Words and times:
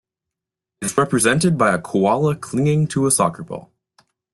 Its 0.81 0.97
represented 0.97 1.59
by 1.59 1.71
a 1.75 1.79
koala 1.79 2.35
clinging 2.35 2.87
to 2.87 3.05
a 3.05 3.11
soccer 3.11 3.43
ball. 3.43 3.71